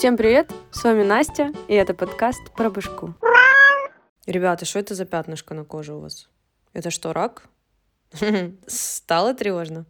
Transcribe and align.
Всем 0.00 0.16
привет! 0.16 0.50
С 0.70 0.82
вами 0.82 1.02
Настя, 1.02 1.52
и 1.68 1.74
это 1.74 1.92
подкаст 1.92 2.40
про 2.56 2.70
башку. 2.70 3.12
Ребята, 4.24 4.64
что 4.64 4.78
это 4.78 4.94
за 4.94 5.04
пятнышко 5.04 5.52
на 5.52 5.66
коже 5.66 5.92
у 5.92 6.00
вас? 6.00 6.30
Это 6.72 6.90
что, 6.90 7.12
рак? 7.12 7.50
Стало 8.66 9.34
тревожно. 9.34 9.84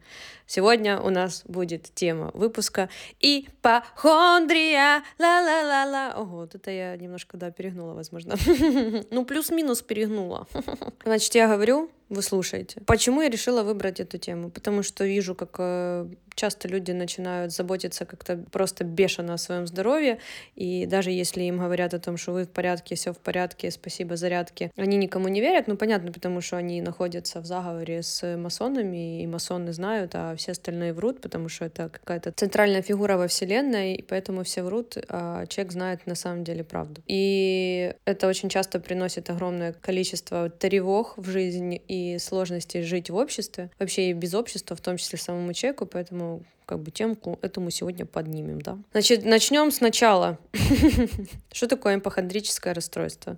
Сегодня 0.51 0.99
у 1.01 1.11
нас 1.11 1.45
будет 1.47 1.95
тема 1.95 2.33
выпуска 2.35 2.89
ипохондрия. 3.21 5.05
Ла-ла-ла-ла. 5.17 6.15
Ого, 6.16 6.39
вот 6.39 6.57
это 6.57 6.73
я 6.73 6.96
немножко, 6.96 7.37
да, 7.37 7.53
перегнула, 7.53 7.95
возможно. 7.95 8.34
ну, 9.12 9.25
плюс-минус 9.25 9.83
перегнула. 9.83 10.48
Значит, 11.05 11.37
я 11.37 11.47
говорю, 11.47 11.93
вы 12.09 12.23
слушаете. 12.23 12.80
Почему 12.84 13.23
я 13.23 13.29
решила 13.29 13.62
выбрать 13.62 14.01
эту 14.01 14.19
тему? 14.19 14.51
Потому 14.51 14.83
что 14.83 15.05
вижу, 15.05 15.37
как 15.37 15.55
э, 15.61 16.09
часто 16.34 16.69
люди 16.69 16.91
начинают 16.91 17.53
заботиться 17.53 18.05
как-то 18.05 18.37
просто 18.51 18.82
бешено 18.82 19.35
о 19.35 19.39
своем 19.39 19.67
здоровье, 19.67 20.19
и 20.57 20.87
даже 20.87 21.11
если 21.11 21.43
им 21.43 21.59
говорят 21.59 21.95
о 21.95 22.01
том, 22.01 22.16
что 22.16 22.32
вы 22.32 22.45
в 22.45 22.51
порядке, 22.51 22.95
все 22.95 23.12
в 23.12 23.19
порядке, 23.19 23.71
спасибо, 23.71 24.16
зарядки, 24.16 24.73
они 24.77 24.96
никому 24.96 25.29
не 25.29 25.41
верят, 25.41 25.69
ну, 25.69 25.77
понятно, 25.77 26.10
потому 26.12 26.41
что 26.41 26.57
они 26.57 26.82
находятся 26.82 27.41
в 27.41 27.46
заговоре 27.46 28.02
с 28.02 28.37
масонами, 28.37 29.23
и 29.23 29.27
масоны 29.27 29.73
знают, 29.73 30.12
а 30.15 30.35
все 30.41 30.53
остальные 30.53 30.93
врут, 30.93 31.21
потому 31.21 31.49
что 31.49 31.67
это 31.67 31.89
какая-то 31.89 32.33
центральная 32.33 32.83
фигура 32.83 33.17
во 33.17 33.29
Вселенной, 33.29 33.95
и 33.95 34.03
поэтому 34.03 34.43
все 34.43 34.63
врут, 34.63 34.97
а 35.09 35.47
человек 35.47 35.73
знает 35.73 36.07
на 36.07 36.15
самом 36.15 36.45
деле 36.45 36.65
правду. 36.65 37.03
И 37.07 37.95
это 38.05 38.27
очень 38.27 38.49
часто 38.49 38.80
приносит 38.80 39.30
огромное 39.30 39.73
количество 39.73 40.51
тревог 40.51 41.15
в 41.16 41.30
жизни 41.30 41.80
и 41.89 42.19
сложностей 42.19 42.83
жить 42.83 43.11
в 43.11 43.16
обществе, 43.16 43.71
вообще 43.79 44.11
и 44.11 44.13
без 44.13 44.35
общества, 44.35 44.75
в 44.75 44.80
том 44.80 44.97
числе 44.97 45.19
самому 45.19 45.53
человеку, 45.53 45.87
поэтому 45.87 46.43
как 46.66 46.80
бы 46.80 46.91
темку 46.91 47.38
эту 47.43 47.61
мы 47.61 47.71
сегодня 47.71 48.07
поднимем, 48.07 48.61
да. 48.61 48.79
Значит, 48.93 49.25
начнем 49.25 49.71
сначала. 49.73 50.38
Что 51.52 51.66
такое 51.66 51.99
ипохондрическое 51.99 52.75
расстройство? 52.75 53.37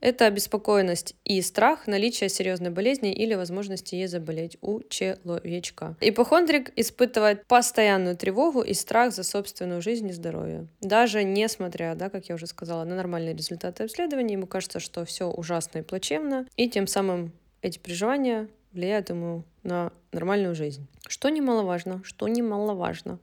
Это 0.00 0.26
обеспокоенность 0.26 1.14
и 1.24 1.42
страх 1.42 1.86
наличия 1.86 2.28
серьезной 2.28 2.70
болезни 2.70 3.12
или 3.12 3.34
возможности 3.34 3.94
ей 3.94 4.06
заболеть 4.06 4.56
у 4.62 4.80
человечка. 4.88 5.96
Ипохондрик 6.00 6.72
испытывает 6.76 7.46
постоянную 7.46 8.16
тревогу 8.16 8.62
и 8.62 8.72
страх 8.72 9.12
за 9.12 9.22
собственную 9.22 9.82
жизнь 9.82 10.08
и 10.08 10.12
здоровье. 10.12 10.68
Даже 10.80 11.22
несмотря, 11.22 11.94
да, 11.94 12.08
как 12.08 12.28
я 12.30 12.34
уже 12.34 12.46
сказала, 12.46 12.84
на 12.84 12.96
нормальные 12.96 13.34
результаты 13.34 13.84
обследования, 13.84 14.34
ему 14.34 14.46
кажется, 14.46 14.80
что 14.80 15.04
все 15.04 15.26
ужасно 15.26 15.78
и 15.78 15.82
плачевно, 15.82 16.46
и 16.56 16.68
тем 16.68 16.86
самым 16.86 17.32
эти 17.62 17.78
переживания 17.78 18.48
влияют 18.72 19.10
ему 19.10 19.44
на 19.62 19.92
нормальную 20.12 20.54
жизнь. 20.54 20.86
Что 21.06 21.28
немаловажно, 21.28 22.02
что 22.04 22.26
немаловажно. 22.28 23.18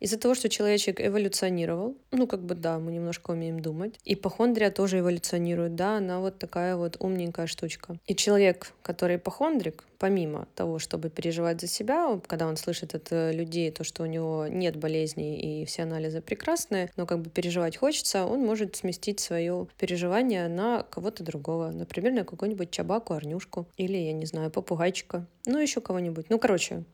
Из-за 0.00 0.18
того, 0.18 0.34
что 0.34 0.48
человечек 0.48 1.00
эволюционировал, 1.00 1.96
ну, 2.12 2.26
как 2.26 2.42
бы, 2.42 2.54
да, 2.54 2.78
мы 2.78 2.92
немножко 2.92 3.32
умеем 3.32 3.60
думать, 3.60 3.98
ипохондрия 4.04 4.70
тоже 4.70 5.00
эволюционирует, 5.00 5.74
да, 5.74 5.96
она 5.96 6.20
вот 6.20 6.38
такая 6.38 6.76
вот 6.76 6.96
умненькая 7.00 7.46
штучка. 7.46 7.96
И 8.06 8.14
человек, 8.14 8.72
который 8.82 9.16
ипохондрик, 9.16 9.84
помимо 9.98 10.46
того, 10.54 10.78
чтобы 10.78 11.10
переживать 11.10 11.60
за 11.60 11.66
себя, 11.66 12.20
когда 12.26 12.46
он 12.46 12.56
слышит 12.56 12.94
от 12.94 13.08
э, 13.10 13.32
людей 13.32 13.70
то, 13.70 13.84
что 13.84 14.04
у 14.04 14.06
него 14.06 14.46
нет 14.48 14.76
болезней 14.76 15.62
и 15.62 15.64
все 15.64 15.82
анализы 15.82 16.20
прекрасные, 16.20 16.90
но 16.96 17.06
как 17.06 17.20
бы 17.20 17.30
переживать 17.30 17.76
хочется, 17.76 18.24
он 18.24 18.40
может 18.40 18.76
сместить 18.76 19.20
свое 19.20 19.66
переживание 19.78 20.48
на 20.48 20.84
кого-то 20.84 21.24
другого, 21.24 21.70
например, 21.70 22.12
на 22.12 22.24
какую-нибудь 22.24 22.70
чабаку, 22.70 23.14
арнюшку 23.14 23.66
или, 23.76 23.96
я 23.96 24.12
не 24.12 24.26
знаю, 24.26 24.50
попугайчика, 24.50 25.26
ну, 25.46 25.58
еще 25.58 25.80
кого-нибудь. 25.80 26.26
Ну, 26.28 26.38
короче, 26.38 26.84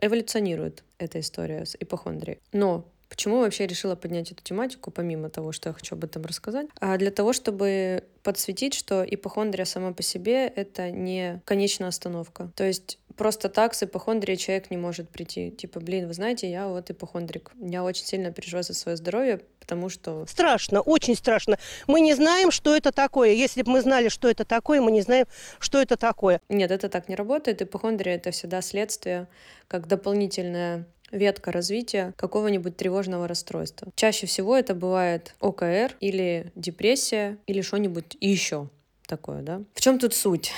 эволюционирует 0.00 0.84
эта 0.98 1.20
история 1.20 1.64
с 1.64 1.76
ипохондрией. 1.78 2.38
Но 2.52 2.86
Почему 3.08 3.38
вообще 3.38 3.66
решила 3.66 3.94
поднять 3.94 4.32
эту 4.32 4.42
тематику, 4.42 4.90
помимо 4.90 5.30
того, 5.30 5.52
что 5.52 5.68
я 5.68 5.72
хочу 5.72 5.94
об 5.94 6.04
этом 6.04 6.24
рассказать? 6.24 6.66
А 6.80 6.96
для 6.98 7.10
того, 7.10 7.32
чтобы 7.32 8.04
подсветить, 8.22 8.74
что 8.74 9.04
ипохондрия 9.04 9.64
сама 9.64 9.92
по 9.92 10.02
себе— 10.02 10.48
это 10.56 10.90
не 10.90 11.40
конечная 11.44 11.88
остановка. 11.88 12.50
То 12.56 12.64
есть 12.64 12.98
просто 13.16 13.48
так 13.48 13.74
с 13.74 13.82
ипохондрией 13.82 14.36
человек 14.36 14.70
не 14.70 14.76
может 14.76 15.08
прийти. 15.08 15.50
Типа, 15.50 15.80
блин, 15.80 16.06
вы 16.06 16.14
знаете, 16.14 16.50
я 16.50 16.68
вот 16.68 16.90
ипохондрик. 16.90 17.52
Я 17.60 17.82
очень 17.82 18.04
сильно 18.04 18.32
переживаю 18.32 18.64
за 18.64 18.74
свое 18.74 18.96
здоровье, 18.96 19.40
потому 19.60 19.88
что... 19.88 20.26
Страшно, 20.26 20.80
очень 20.80 21.16
страшно. 21.16 21.58
Мы 21.86 22.00
не 22.00 22.14
знаем, 22.14 22.50
что 22.50 22.76
это 22.76 22.92
такое. 22.92 23.30
Если 23.32 23.62
бы 23.62 23.72
мы 23.72 23.80
знали, 23.80 24.08
что 24.08 24.28
это 24.28 24.44
такое, 24.44 24.80
мы 24.80 24.90
не 24.92 25.02
знаем, 25.02 25.26
что 25.58 25.80
это 25.80 25.96
такое. 25.96 26.40
Нет, 26.48 26.70
это 26.70 26.88
так 26.88 27.08
не 27.08 27.16
работает. 27.16 27.62
Ипохондрия— 27.62 28.14
это 28.16 28.30
всегда 28.30 28.62
следствие, 28.62 29.26
как 29.68 29.88
дополнительное 29.88 30.86
ветка 31.10 31.52
развития 31.52 32.12
какого-нибудь 32.16 32.76
тревожного 32.76 33.28
расстройства. 33.28 33.88
Чаще 33.94 34.26
всего 34.26 34.56
это 34.56 34.74
бывает 34.74 35.34
ОКР 35.40 35.96
или 36.00 36.52
депрессия 36.54 37.38
или 37.46 37.60
что-нибудь 37.60 38.16
еще 38.20 38.68
такое, 39.06 39.42
да? 39.42 39.62
В 39.74 39.80
чем 39.80 39.98
тут 39.98 40.14
суть? 40.14 40.52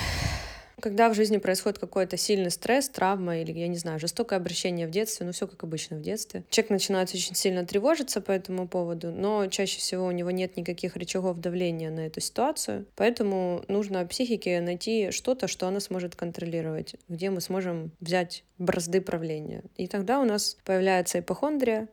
Когда 0.81 1.09
в 1.09 1.15
жизни 1.15 1.39
происходит 1.39 1.79
какой-то 1.79 2.17
сильный 2.17 2.51
стресс, 2.51 2.89
травма 2.89 3.39
или, 3.39 3.53
я 3.53 3.69
не 3.69 3.77
знаю, 3.77 3.99
жестокое 3.99 4.39
обращение 4.39 4.87
в 4.87 4.91
детстве, 4.91 5.27
ну 5.27 5.33
все 5.33 5.47
как 5.47 5.65
обычно 5.65 5.97
в 5.97 6.03
детстве, 6.03 6.45
человек 6.51 6.71
начинает 6.71 7.15
очень 7.15 7.35
сильно 7.35 7.67
тревожиться 7.67 8.21
по 8.21 8.31
этому 8.31 8.69
поводу, 8.69 9.11
но 9.11 9.47
чаще 9.49 9.79
всего 9.79 10.07
у 10.07 10.11
него 10.11 10.31
нет 10.31 10.57
никаких 10.57 10.97
рычагов 10.97 11.39
давления 11.39 11.91
на 11.91 12.07
эту 12.07 12.21
ситуацию, 12.21 12.87
поэтому 12.95 13.65
нужно 13.69 14.07
психике 14.07 14.61
найти 14.61 15.11
что-то, 15.11 15.49
что 15.49 15.67
она 15.67 15.81
сможет 15.81 16.15
контролировать, 16.15 16.95
где 17.09 17.31
мы 17.31 17.41
сможем 17.41 17.91
взять 18.01 18.45
бразды 18.59 19.01
правления. 19.01 19.63
И 19.77 19.87
тогда 19.87 20.21
у 20.21 20.25
нас 20.25 20.57
появляется 20.65 21.21
ипохондрия, 21.21 21.89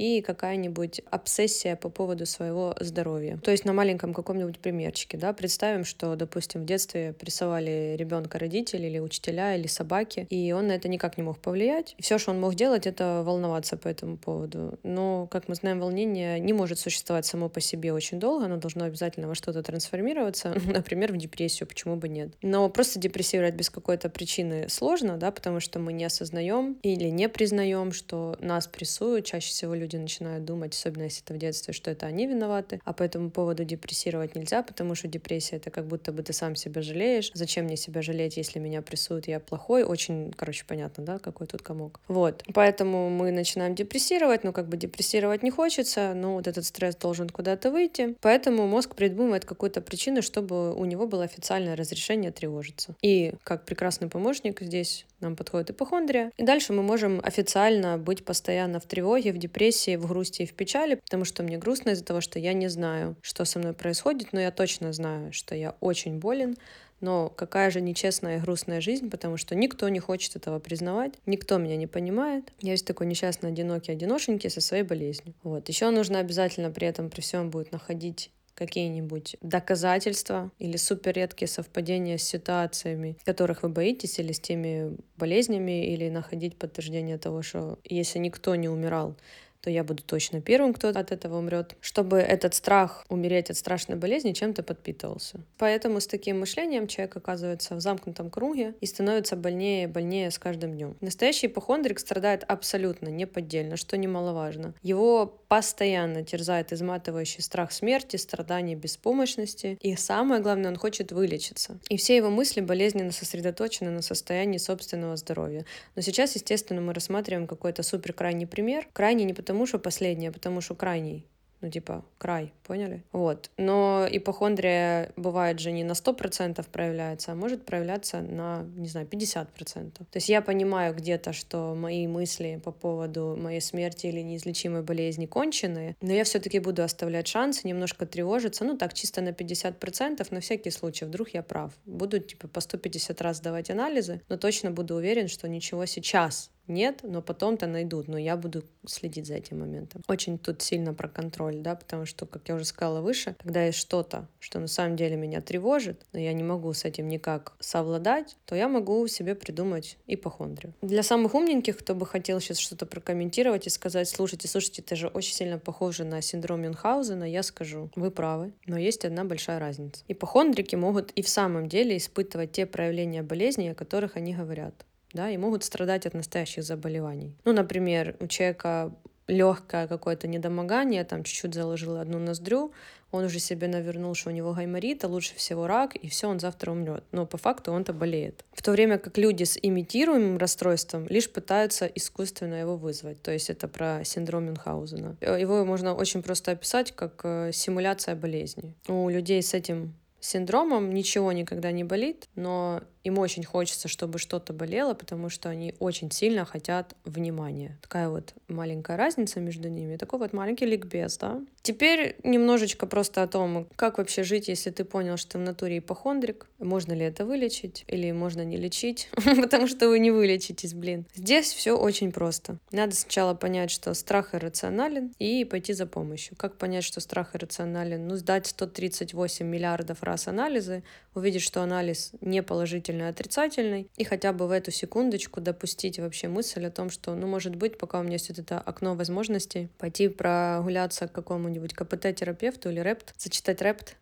и 0.00 0.22
какая-нибудь 0.22 1.02
обсессия 1.10 1.76
по 1.76 1.90
поводу 1.90 2.24
своего 2.24 2.74
здоровья. 2.80 3.38
То 3.44 3.50
есть 3.50 3.66
на 3.66 3.74
маленьком 3.74 4.14
каком-нибудь 4.14 4.58
примерчике, 4.58 5.18
да, 5.18 5.34
представим, 5.34 5.84
что, 5.84 6.16
допустим, 6.16 6.62
в 6.62 6.64
детстве 6.64 7.12
прессовали 7.12 7.96
ребенка 7.98 8.38
родители 8.38 8.86
или 8.86 8.98
учителя 8.98 9.54
или 9.54 9.66
собаки, 9.66 10.26
и 10.30 10.52
он 10.52 10.68
на 10.68 10.72
это 10.72 10.88
никак 10.88 11.18
не 11.18 11.22
мог 11.22 11.38
повлиять. 11.38 11.96
Все, 11.98 12.16
что 12.16 12.30
он 12.30 12.40
мог 12.40 12.54
делать, 12.54 12.86
это 12.86 13.22
волноваться 13.26 13.76
по 13.76 13.88
этому 13.88 14.16
поводу. 14.16 14.78
Но, 14.84 15.26
как 15.26 15.48
мы 15.48 15.54
знаем, 15.54 15.80
волнение 15.80 16.40
не 16.40 16.54
может 16.54 16.78
существовать 16.78 17.26
само 17.26 17.50
по 17.50 17.60
себе 17.60 17.92
очень 17.92 18.18
долго, 18.18 18.46
оно 18.46 18.56
должно 18.56 18.86
обязательно 18.86 19.28
во 19.28 19.34
что-то 19.34 19.62
трансформироваться, 19.62 20.54
например, 20.64 21.12
в 21.12 21.18
депрессию, 21.18 21.68
почему 21.68 21.96
бы 21.96 22.08
нет. 22.08 22.30
Но 22.40 22.70
просто 22.70 22.98
депрессировать 22.98 23.54
без 23.54 23.68
какой-то 23.68 24.08
причины 24.08 24.66
сложно, 24.70 25.18
да, 25.18 25.30
потому 25.30 25.60
что 25.60 25.78
мы 25.78 25.92
не 25.92 26.06
осознаем 26.06 26.78
или 26.82 27.10
не 27.10 27.28
признаем, 27.28 27.92
что 27.92 28.38
нас 28.40 28.66
прессуют. 28.66 29.26
Чаще 29.26 29.50
всего 29.50 29.74
люди 29.74 29.89
люди 29.90 29.96
начинают 29.96 30.44
думать, 30.44 30.74
особенно 30.74 31.04
если 31.04 31.22
это 31.24 31.34
в 31.34 31.38
детстве, 31.38 31.74
что 31.74 31.90
это 31.90 32.06
они 32.06 32.26
виноваты, 32.26 32.80
а 32.84 32.92
по 32.92 33.02
этому 33.02 33.30
поводу 33.30 33.64
депрессировать 33.64 34.34
нельзя, 34.34 34.62
потому 34.62 34.94
что 34.94 35.08
депрессия— 35.08 35.56
это 35.56 35.70
как 35.70 35.86
будто 35.86 36.12
бы 36.12 36.22
ты 36.22 36.32
сам 36.32 36.56
себя 36.56 36.82
жалеешь. 36.82 37.30
Зачем 37.34 37.64
мне 37.64 37.76
себя 37.76 38.02
жалеть, 38.02 38.36
если 38.36 38.58
меня 38.58 38.82
прессуют, 38.82 39.28
я 39.28 39.40
плохой? 39.40 39.82
Очень, 39.82 40.32
короче, 40.36 40.64
понятно, 40.66 41.04
да, 41.04 41.18
какой 41.18 41.46
тут 41.46 41.62
комок. 41.62 42.00
Вот. 42.08 42.44
Поэтому 42.54 43.10
мы 43.10 43.32
начинаем 43.32 43.74
депрессировать, 43.74 44.44
но 44.44 44.52
как 44.52 44.68
бы 44.68 44.76
депрессировать 44.76 45.42
не 45.42 45.50
хочется, 45.50 46.14
но 46.14 46.34
вот 46.34 46.46
этот 46.46 46.64
стресс 46.64 46.96
должен 46.96 47.28
куда-то 47.28 47.70
выйти. 47.70 48.14
Поэтому 48.20 48.66
мозг 48.66 48.94
придумывает 48.94 49.44
какую-то 49.44 49.80
причину, 49.80 50.22
чтобы 50.22 50.74
у 50.74 50.84
него 50.84 51.06
было 51.06 51.24
официальное 51.24 51.76
разрешение 51.76 52.30
тревожиться. 52.30 52.94
И 53.02 53.34
как 53.42 53.64
прекрасный 53.64 54.08
помощник 54.08 54.60
здесь 54.60 55.06
нам 55.20 55.36
подходит 55.36 55.70
ипохондрия. 55.70 56.32
И 56.36 56.42
дальше 56.42 56.72
мы 56.72 56.82
можем 56.82 57.20
официально 57.22 57.98
быть 57.98 58.24
постоянно 58.24 58.80
в 58.80 58.86
тревоге, 58.86 59.32
в 59.32 59.38
депрессии, 59.38 59.96
в 59.96 60.06
грусти 60.06 60.42
и 60.42 60.46
в 60.46 60.54
печали, 60.54 60.96
потому 60.96 61.24
что 61.24 61.42
мне 61.42 61.58
грустно 61.58 61.90
из-за 61.90 62.04
того, 62.04 62.20
что 62.20 62.38
я 62.38 62.52
не 62.52 62.68
знаю, 62.68 63.16
что 63.22 63.44
со 63.44 63.58
мной 63.58 63.72
происходит, 63.72 64.32
но 64.32 64.40
я 64.40 64.50
точно 64.50 64.92
знаю, 64.92 65.32
что 65.32 65.54
я 65.54 65.74
очень 65.80 66.18
болен, 66.18 66.56
но 67.00 67.30
какая 67.30 67.70
же 67.70 67.80
нечестная 67.80 68.38
и 68.38 68.40
грустная 68.40 68.80
жизнь, 68.80 69.10
потому 69.10 69.36
что 69.36 69.54
никто 69.54 69.88
не 69.88 70.00
хочет 70.00 70.36
этого 70.36 70.58
признавать, 70.58 71.14
никто 71.26 71.58
меня 71.58 71.76
не 71.76 71.86
понимает. 71.86 72.52
Я 72.60 72.72
есть 72.72 72.86
такой 72.86 73.06
несчастный, 73.06 73.50
одинокий, 73.50 73.92
одиношенький 73.92 74.50
со 74.50 74.60
своей 74.60 74.82
болезнью. 74.82 75.34
Вот. 75.42 75.68
Еще 75.68 75.90
нужно 75.90 76.18
обязательно 76.18 76.70
при 76.70 76.86
этом, 76.86 77.10
при 77.10 77.20
всем 77.20 77.50
будет 77.50 77.72
находить 77.72 78.30
какие-нибудь 78.60 79.36
доказательства 79.40 80.52
или 80.58 80.76
супер 80.76 81.14
редкие 81.14 81.48
совпадения 81.48 82.18
с 82.18 82.22
ситуациями, 82.22 83.16
которых 83.24 83.62
вы 83.62 83.70
боитесь, 83.70 84.18
или 84.18 84.32
с 84.32 84.38
теми 84.38 84.98
болезнями, 85.16 85.86
или 85.86 86.10
находить 86.10 86.56
подтверждение 86.56 87.16
того, 87.16 87.40
что 87.40 87.78
если 87.84 88.18
никто 88.18 88.54
не 88.56 88.68
умирал 88.68 89.16
то 89.60 89.70
я 89.70 89.84
буду 89.84 90.02
точно 90.02 90.40
первым, 90.40 90.72
кто 90.72 90.88
от 90.88 91.12
этого 91.12 91.38
умрет, 91.38 91.76
чтобы 91.80 92.18
этот 92.18 92.54
страх 92.54 93.04
умереть 93.08 93.50
от 93.50 93.56
страшной 93.56 93.98
болезни 93.98 94.32
чем-то 94.32 94.62
подпитывался. 94.62 95.40
Поэтому 95.58 96.00
с 96.00 96.06
таким 96.06 96.40
мышлением 96.40 96.86
человек 96.86 97.16
оказывается 97.16 97.74
в 97.74 97.80
замкнутом 97.80 98.30
круге 98.30 98.74
и 98.80 98.86
становится 98.86 99.36
больнее 99.36 99.84
и 99.84 99.86
больнее 99.86 100.30
с 100.30 100.38
каждым 100.38 100.72
днем. 100.72 100.96
Настоящий 101.00 101.46
ипохондрик 101.46 101.98
страдает 101.98 102.44
абсолютно 102.46 103.08
неподдельно, 103.08 103.76
что 103.76 103.96
немаловажно. 103.96 104.74
Его 104.82 105.26
постоянно 105.26 106.24
терзает 106.24 106.72
изматывающий 106.72 107.42
страх 107.42 107.72
смерти, 107.72 108.16
страдания, 108.16 108.76
беспомощности. 108.76 109.76
И 109.80 109.96
самое 109.96 110.40
главное, 110.40 110.70
он 110.70 110.76
хочет 110.76 111.12
вылечиться. 111.12 111.78
И 111.88 111.96
все 111.96 112.16
его 112.16 112.30
мысли 112.30 112.60
болезненно 112.60 113.10
сосредоточены 113.10 113.90
на 113.90 114.02
состоянии 114.02 114.58
собственного 114.58 115.16
здоровья. 115.16 115.64
Но 115.96 116.02
сейчас, 116.02 116.34
естественно, 116.34 116.80
мы 116.80 116.94
рассматриваем 116.94 117.46
какой-то 117.46 117.82
супер 117.82 118.12
крайний 118.12 118.46
пример. 118.46 118.86
Крайний 118.92 119.24
не 119.24 119.34
потому 119.50 119.66
что 119.66 119.80
последний, 119.80 120.28
а 120.28 120.32
потому 120.32 120.60
что 120.60 120.76
крайний 120.76 121.26
Ну, 121.60 121.70
типа, 121.70 122.04
край, 122.18 122.52
поняли? 122.62 123.02
Вот. 123.12 123.50
Но 123.58 124.06
ипохондрия 124.10 125.12
бывает 125.16 125.58
же 125.58 125.72
не 125.72 125.84
на 125.84 125.92
100% 125.92 126.64
проявляется, 126.72 127.32
а 127.32 127.34
может 127.34 127.66
проявляться 127.66 128.20
на, 128.20 128.62
не 128.76 128.88
знаю, 128.88 129.06
50%. 129.08 129.90
То 129.90 130.04
есть 130.14 130.28
я 130.28 130.40
понимаю 130.40 130.94
где-то, 130.94 131.32
что 131.32 131.74
мои 131.74 132.06
мысли 132.06 132.60
по 132.64 132.70
поводу 132.70 133.36
моей 133.36 133.60
смерти 133.60 134.06
или 134.06 134.22
неизлечимой 134.22 134.82
болезни 134.82 135.26
конченые, 135.26 135.96
но 136.00 136.12
я 136.12 136.22
все-таки 136.22 136.60
буду 136.60 136.82
оставлять 136.82 137.26
шансы, 137.26 137.66
немножко 137.68 138.06
тревожиться, 138.06 138.64
ну 138.64 138.78
так, 138.78 138.94
чисто 138.94 139.20
на 139.20 139.30
50%, 139.30 140.26
на 140.30 140.40
всякий 140.40 140.70
случай, 140.70 141.04
вдруг 141.06 141.34
я 141.34 141.42
прав. 141.42 141.72
Буду, 141.86 142.20
типа, 142.20 142.46
по 142.48 142.60
150 142.60 143.20
раз 143.20 143.40
давать 143.40 143.70
анализы, 143.70 144.22
но 144.28 144.36
точно 144.36 144.70
буду 144.70 144.94
уверен, 144.94 145.28
что 145.28 145.48
ничего 145.48 145.86
сейчас 145.86 146.50
нет, 146.70 147.00
но 147.02 147.20
потом-то 147.20 147.66
найдут, 147.66 148.08
но 148.08 148.16
я 148.16 148.36
буду 148.36 148.64
следить 148.86 149.26
за 149.26 149.34
этим 149.34 149.60
моментом. 149.60 150.02
Очень 150.08 150.38
тут 150.38 150.62
сильно 150.62 150.94
про 150.94 151.08
контроль, 151.08 151.56
да, 151.56 151.74
потому 151.74 152.06
что, 152.06 152.26
как 152.26 152.48
я 152.48 152.54
уже 152.54 152.64
сказала 152.64 153.00
выше, 153.00 153.36
когда 153.38 153.64
есть 153.64 153.78
что-то, 153.78 154.28
что 154.38 154.58
на 154.58 154.68
самом 154.68 154.96
деле 154.96 155.16
меня 155.16 155.40
тревожит, 155.40 156.06
но 156.12 156.18
я 156.18 156.32
не 156.32 156.42
могу 156.42 156.72
с 156.72 156.84
этим 156.84 157.08
никак 157.08 157.54
совладать, 157.60 158.36
то 158.46 158.54
я 158.54 158.68
могу 158.68 159.06
себе 159.08 159.34
придумать 159.34 159.98
ипохондрию. 160.06 160.72
Для 160.80 161.02
самых 161.02 161.34
умненьких, 161.34 161.76
кто 161.76 161.94
бы 161.94 162.06
хотел 162.06 162.40
сейчас 162.40 162.58
что-то 162.58 162.86
прокомментировать 162.86 163.66
и 163.66 163.70
сказать, 163.70 164.08
слушайте, 164.08 164.48
слушайте, 164.48 164.82
это 164.82 164.96
же 164.96 165.08
очень 165.08 165.34
сильно 165.34 165.58
похоже 165.58 166.04
на 166.04 166.22
синдром 166.22 166.62
Мюнхгаузена, 166.62 167.24
я 167.24 167.42
скажу, 167.42 167.90
вы 167.96 168.10
правы, 168.10 168.52
но 168.66 168.78
есть 168.78 169.04
одна 169.04 169.24
большая 169.24 169.58
разница. 169.58 170.04
Ипохондрики 170.08 170.76
могут 170.76 171.10
и 171.12 171.22
в 171.22 171.28
самом 171.28 171.68
деле 171.68 171.96
испытывать 171.96 172.52
те 172.52 172.66
проявления 172.66 173.22
болезни, 173.22 173.68
о 173.68 173.74
которых 173.74 174.16
они 174.16 174.34
говорят 174.34 174.86
да, 175.12 175.30
и 175.30 175.36
могут 175.36 175.64
страдать 175.64 176.06
от 176.06 176.14
настоящих 176.14 176.64
заболеваний. 176.64 177.34
Ну, 177.44 177.52
например, 177.52 178.16
у 178.20 178.26
человека 178.26 178.92
легкое 179.26 179.86
какое-то 179.86 180.26
недомогание, 180.28 181.04
там 181.04 181.24
чуть-чуть 181.24 181.54
заложил 181.54 181.96
одну 181.96 182.18
ноздрю, 182.18 182.72
он 183.12 183.24
уже 183.24 183.40
себе 183.40 183.66
навернул, 183.66 184.14
что 184.14 184.30
у 184.30 184.32
него 184.32 184.52
гайморит, 184.52 185.04
а 185.04 185.08
лучше 185.08 185.34
всего 185.34 185.66
рак, 185.66 185.96
и 185.96 186.08
все, 186.08 186.28
он 186.28 186.38
завтра 186.38 186.70
умрет. 186.70 187.02
Но 187.10 187.26
по 187.26 187.38
факту 187.38 187.72
он-то 187.72 187.92
болеет. 187.92 188.44
В 188.52 188.62
то 188.62 188.70
время 188.70 188.98
как 188.98 189.18
люди 189.18 189.44
с 189.44 189.58
имитируемым 189.60 190.38
расстройством 190.38 191.06
лишь 191.08 191.30
пытаются 191.30 191.86
искусственно 191.86 192.54
его 192.54 192.76
вызвать. 192.76 193.20
То 193.22 193.32
есть 193.32 193.50
это 193.50 193.66
про 193.66 194.04
синдром 194.04 194.44
Мюнхгаузена. 194.44 195.16
Его 195.20 195.64
можно 195.64 195.94
очень 195.94 196.22
просто 196.22 196.52
описать 196.52 196.92
как 196.92 197.20
э, 197.24 197.50
симуляция 197.52 198.14
болезни. 198.14 198.74
У 198.86 199.08
людей 199.08 199.42
с 199.42 199.54
этим 199.54 199.94
синдромом 200.20 200.92
ничего 200.92 201.32
никогда 201.32 201.72
не 201.72 201.84
болит, 201.84 202.28
но 202.34 202.82
им 203.04 203.18
очень 203.18 203.44
хочется, 203.44 203.88
чтобы 203.88 204.18
что-то 204.18 204.52
болело, 204.52 204.94
потому 204.94 205.30
что 205.30 205.48
они 205.48 205.74
очень 205.78 206.10
сильно 206.10 206.44
хотят 206.44 206.94
внимания. 207.04 207.78
Такая 207.82 208.08
вот 208.08 208.34
маленькая 208.48 208.96
разница 208.96 209.40
между 209.40 209.68
ними. 209.68 209.96
Такой 209.96 210.18
вот 210.18 210.32
маленький 210.32 210.66
ликбез, 210.66 211.16
да? 211.16 211.40
Теперь 211.62 212.16
немножечко 212.24 212.86
просто 212.86 213.22
о 213.22 213.26
том, 213.26 213.66
как 213.76 213.98
вообще 213.98 214.22
жить, 214.22 214.48
если 214.48 214.70
ты 214.70 214.84
понял, 214.84 215.16
что 215.16 215.38
в 215.38 215.40
натуре 215.40 215.78
ипохондрик. 215.78 216.46
Можно 216.58 216.92
ли 216.92 217.04
это 217.04 217.24
вылечить 217.24 217.84
или 217.86 218.12
можно 218.12 218.44
не 218.44 218.58
лечить, 218.58 219.08
потому 219.40 219.66
что 219.66 219.88
вы 219.88 219.98
не 219.98 220.10
вылечитесь, 220.10 220.74
блин. 220.74 221.06
Здесь 221.14 221.52
все 221.52 221.76
очень 221.76 222.12
просто. 222.12 222.58
Надо 222.70 222.94
сначала 222.94 223.34
понять, 223.34 223.70
что 223.70 223.94
страх 223.94 224.34
иррационален 224.34 225.14
и 225.18 225.44
пойти 225.44 225.72
за 225.72 225.86
помощью. 225.86 226.36
Как 226.36 226.56
понять, 226.56 226.84
что 226.84 227.00
страх 227.00 227.34
иррационален? 227.34 228.06
Ну, 228.06 228.16
сдать 228.16 228.46
138 228.46 229.46
миллиардов 229.46 230.02
раз 230.10 230.28
анализы, 230.28 230.82
увидеть, 231.14 231.42
что 231.42 231.62
анализ 231.62 232.12
не 232.20 232.42
положительный, 232.42 233.06
а 233.06 233.10
отрицательный, 233.10 233.88
и 233.96 234.04
хотя 234.04 234.32
бы 234.32 234.46
в 234.46 234.50
эту 234.50 234.70
секундочку 234.70 235.40
допустить 235.40 235.98
вообще 235.98 236.28
мысль 236.28 236.66
о 236.66 236.70
том, 236.70 236.90
что, 236.90 237.14
ну, 237.14 237.26
может 237.26 237.56
быть, 237.56 237.78
пока 237.78 238.00
у 238.00 238.02
меня 238.02 238.14
есть 238.14 238.28
вот 238.28 238.38
это 238.38 238.58
окно 238.58 238.94
возможностей, 238.94 239.70
пойти 239.78 240.08
прогуляться 240.08 241.08
к 241.08 241.12
какому-нибудь 241.12 241.74
КПТ-терапевту 241.74 242.70
или 242.70 242.80
рэпт, 242.80 243.14
зачитать 243.18 243.62
рэпт, 243.62 243.96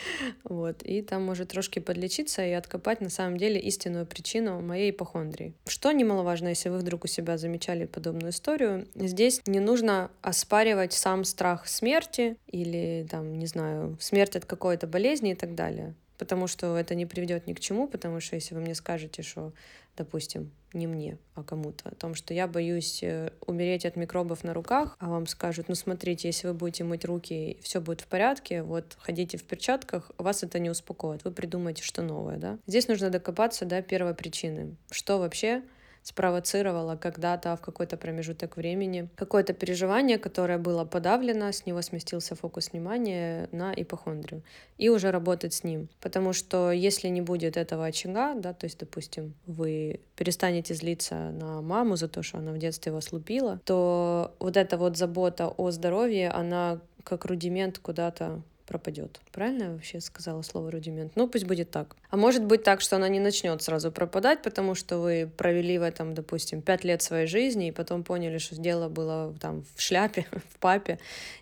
Вот, 0.44 0.82
и 0.82 1.02
там 1.02 1.24
может 1.24 1.48
трошки 1.48 1.78
подлечиться 1.78 2.44
и 2.44 2.52
откопать 2.52 3.00
на 3.00 3.10
самом 3.10 3.36
деле 3.36 3.60
истинную 3.60 4.06
причину 4.06 4.60
моей 4.60 4.90
ипохондрии. 4.90 5.54
Что 5.66 5.92
немаловажно, 5.92 6.48
если 6.48 6.68
вы 6.68 6.78
вдруг 6.78 7.04
у 7.04 7.06
себя 7.06 7.38
замечали 7.38 7.86
подобную 7.86 8.30
историю, 8.30 8.86
здесь 8.94 9.42
не 9.46 9.60
нужно 9.60 10.10
оспаривать 10.22 10.92
сам 10.92 11.24
страх 11.24 11.66
смерти 11.68 12.36
или, 12.46 13.06
там, 13.10 13.38
не 13.38 13.46
знаю, 13.46 13.96
смерть 14.00 14.36
от 14.36 14.44
какой-то 14.44 14.86
болезни 14.86 15.32
и 15.32 15.36
так 15.36 15.54
далее 15.54 15.94
потому 16.18 16.48
что 16.48 16.76
это 16.76 16.96
не 16.96 17.06
приведет 17.06 17.46
ни 17.46 17.52
к 17.52 17.60
чему, 17.60 17.86
потому 17.86 18.18
что 18.18 18.34
если 18.34 18.56
вы 18.56 18.60
мне 18.60 18.74
скажете, 18.74 19.22
что 19.22 19.52
допустим, 19.98 20.50
не 20.72 20.86
мне, 20.86 21.18
а 21.34 21.42
кому-то, 21.42 21.88
о 21.88 21.94
том, 21.94 22.14
что 22.14 22.34
я 22.34 22.46
боюсь 22.46 23.02
э, 23.02 23.30
умереть 23.46 23.86
от 23.86 23.96
микробов 23.96 24.44
на 24.44 24.54
руках, 24.54 24.96
а 24.98 25.08
вам 25.08 25.26
скажут, 25.26 25.68
ну 25.68 25.74
смотрите, 25.74 26.28
если 26.28 26.48
вы 26.48 26.54
будете 26.54 26.84
мыть 26.84 27.04
руки, 27.04 27.58
все 27.62 27.80
будет 27.80 28.00
в 28.00 28.06
порядке, 28.06 28.62
вот 28.62 28.96
ходите 28.98 29.38
в 29.38 29.44
перчатках, 29.44 30.10
вас 30.18 30.42
это 30.42 30.58
не 30.58 30.70
успокоит, 30.70 31.24
вы 31.24 31.30
придумаете 31.30 31.82
что 31.82 32.02
новое, 32.02 32.36
да. 32.36 32.58
Здесь 32.66 32.88
нужно 32.88 33.10
докопаться 33.10 33.64
до 33.64 33.82
первой 33.82 34.14
причины, 34.14 34.76
что 34.90 35.18
вообще 35.18 35.62
спровоцировало 36.08 36.96
когда-то 36.96 37.54
в 37.56 37.60
какой-то 37.60 37.98
промежуток 37.98 38.56
времени 38.56 39.08
какое-то 39.14 39.52
переживание, 39.52 40.18
которое 40.18 40.56
было 40.56 40.86
подавлено, 40.86 41.52
с 41.52 41.66
него 41.66 41.82
сместился 41.82 42.34
фокус 42.34 42.72
внимания 42.72 43.48
на 43.52 43.74
ипохондрию, 43.74 44.42
и 44.78 44.88
уже 44.88 45.10
работать 45.10 45.52
с 45.52 45.64
ним. 45.64 45.88
Потому 46.00 46.32
что 46.32 46.72
если 46.72 47.08
не 47.08 47.20
будет 47.20 47.58
этого 47.58 47.84
очага, 47.84 48.34
да, 48.34 48.54
то 48.54 48.64
есть, 48.64 48.78
допустим, 48.78 49.34
вы 49.46 50.00
перестанете 50.16 50.72
злиться 50.72 51.14
на 51.14 51.60
маму 51.60 51.96
за 51.96 52.08
то, 52.08 52.22
что 52.22 52.38
она 52.38 52.52
в 52.52 52.58
детстве 52.58 52.90
вас 52.90 53.12
лупила, 53.12 53.60
то 53.66 54.34
вот 54.38 54.56
эта 54.56 54.78
вот 54.78 54.96
забота 54.96 55.48
о 55.48 55.70
здоровье, 55.70 56.30
она 56.30 56.80
как 57.04 57.26
рудимент 57.26 57.78
куда-то 57.78 58.42
пропадет. 58.68 59.20
Правильно 59.32 59.64
я 59.64 59.70
вообще 59.70 60.00
сказала 60.00 60.42
слово 60.42 60.70
рудимент? 60.70 61.12
Ну, 61.16 61.26
пусть 61.26 61.46
будет 61.46 61.70
так. 61.70 61.96
А 62.10 62.16
может 62.16 62.44
быть 62.44 62.62
так, 62.62 62.80
что 62.80 62.96
она 62.96 63.08
не 63.08 63.20
начнет 63.20 63.62
сразу 63.62 63.90
пропадать, 63.90 64.42
потому 64.42 64.74
что 64.74 64.98
вы 64.98 65.30
провели 65.36 65.78
в 65.78 65.82
этом, 65.82 66.14
допустим, 66.14 66.62
пять 66.62 66.84
лет 66.84 67.02
своей 67.02 67.26
жизни 67.26 67.68
и 67.68 67.72
потом 67.72 68.04
поняли, 68.04 68.38
что 68.38 68.56
дело 68.56 68.88
было 68.88 69.34
там 69.40 69.64
в 69.74 69.80
шляпе, 69.80 70.26
в 70.54 70.58
папе, 70.58 70.98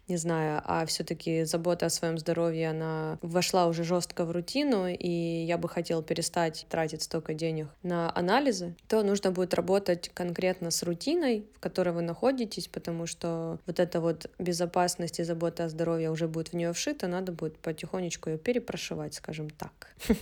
не 0.09 0.17
знаю, 0.17 0.63
а 0.65 0.87
все-таки 0.87 1.45
забота 1.45 1.87
о 1.87 1.91
своем 1.91 2.19
здоровье, 2.19 2.71
она 2.71 3.19
вошла 3.23 3.67
уже 3.67 3.83
жестко 3.85 4.25
в 4.25 4.31
рутину, 4.31 4.87
и 4.89 5.45
я 5.45 5.59
бы 5.59 5.69
хотел 5.69 6.03
перестать 6.03 6.67
тратить 6.69 7.03
столько 7.03 7.35
денег 7.35 7.69
на 7.83 8.13
анализы, 8.17 8.75
то 8.89 9.03
нужно 9.03 9.33
будет 9.33 9.55
работать 9.55 10.11
конкретно 10.15 10.71
с 10.71 10.83
рутиной, 10.83 11.47
в 11.57 11.61
которой 11.61 11.91
вы 11.91 12.03
находитесь, 12.03 12.69
потому 12.69 13.07
что 13.07 13.59
вот 13.67 13.81
эта 13.81 14.01
вот 14.01 14.31
безопасность 14.39 15.19
и 15.19 15.25
забота 15.25 15.65
о 15.65 15.69
здоровье 15.69 16.11
уже 16.11 16.29
будет 16.29 16.49
в 16.49 16.53
нее 16.55 16.73
вшита, 16.73 17.09
надо 17.17 17.33
будет 17.33 17.59
потихонечку 17.59 18.31
ее 18.31 18.39
перепрошивать, 18.39 19.15
скажем 19.15 19.51
так. 19.51 19.95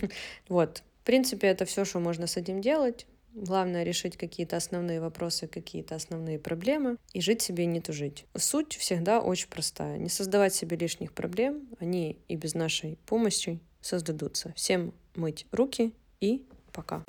Вот. 0.47 0.83
В 1.01 1.05
принципе, 1.05 1.47
это 1.47 1.65
все, 1.65 1.85
что 1.85 1.99
можно 1.99 2.25
с 2.25 2.37
этим 2.37 2.61
делать. 2.61 3.05
Главное 3.33 3.83
решить 3.83 4.17
какие-то 4.17 4.55
основные 4.55 5.01
вопросы, 5.01 5.47
какие-то 5.47 5.95
основные 5.95 6.39
проблемы 6.39 6.97
и 7.13 7.21
жить 7.21 7.41
себе 7.41 7.65
и 7.65 7.67
не 7.67 7.81
тужить. 7.81 8.25
Суть 8.35 8.77
всегда 8.77 9.19
очень 9.19 9.49
простая. 9.49 9.97
Не 9.97 10.09
создавать 10.09 10.55
себе 10.55 10.77
лишних 10.77 11.11
проблем, 11.11 11.67
они 11.79 12.17
и 12.27 12.35
без 12.37 12.55
нашей 12.55 12.97
помощи 13.05 13.59
создадутся. 13.81 14.53
Всем 14.55 14.93
мыть 15.15 15.45
руки 15.51 15.93
и 16.21 16.45
пока. 16.71 17.03